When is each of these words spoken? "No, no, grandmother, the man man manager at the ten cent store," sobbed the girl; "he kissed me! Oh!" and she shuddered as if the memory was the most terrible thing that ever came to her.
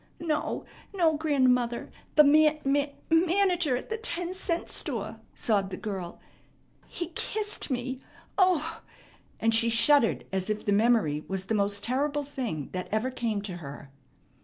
"No, 0.19 0.65
no, 0.95 1.15
grandmother, 1.15 1.91
the 2.15 2.23
man 2.23 2.57
man 2.65 2.89
manager 3.11 3.77
at 3.77 3.91
the 3.91 3.97
ten 3.99 4.33
cent 4.33 4.67
store," 4.67 5.17
sobbed 5.35 5.69
the 5.69 5.77
girl; 5.77 6.19
"he 6.87 7.09
kissed 7.13 7.69
me! 7.69 8.01
Oh!" 8.35 8.81
and 9.39 9.53
she 9.53 9.69
shuddered 9.69 10.25
as 10.31 10.49
if 10.49 10.65
the 10.65 10.71
memory 10.71 11.23
was 11.27 11.45
the 11.45 11.53
most 11.53 11.83
terrible 11.83 12.23
thing 12.23 12.69
that 12.71 12.89
ever 12.91 13.11
came 13.11 13.43
to 13.43 13.57
her. 13.57 13.91